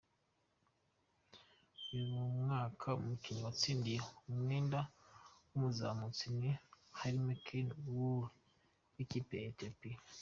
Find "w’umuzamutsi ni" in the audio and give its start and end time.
5.49-6.49